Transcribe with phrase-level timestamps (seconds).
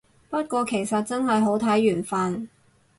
[0.31, 2.49] 不過其實真係好睇緣份